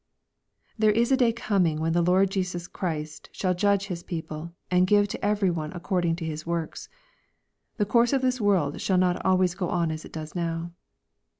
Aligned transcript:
There 0.79 0.89
is 0.89 1.11
a 1.11 1.15
day 1.17 1.31
coming 1.31 1.79
when 1.79 1.93
the 1.93 2.01
Lord 2.01 2.31
Jesus 2.31 2.67
Christ 2.67 3.29
shall 3.33 3.53
judge 3.53 3.85
His 3.85 4.01
people, 4.01 4.51
and 4.71 4.87
give 4.87 5.07
to 5.09 5.23
every 5.23 5.51
one 5.51 5.71
accord 5.73 6.05
ing 6.05 6.15
to 6.15 6.25
His 6.25 6.43
works. 6.43 6.89
The 7.77 7.85
course 7.85 8.11
of 8.11 8.23
this 8.23 8.41
world 8.41 8.81
shall 8.81 8.97
not 8.97 9.23
always 9.23 9.53
go 9.53 9.69
on 9.69 9.91
as 9.91 10.03
it 10.03 10.11
does 10.11 10.33
now. 10.33 10.71